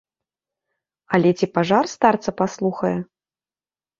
Але 1.17 1.33
ці 1.41 1.45
пажар 1.57 1.83
старца 1.95 2.29
паслухае? 2.39 2.95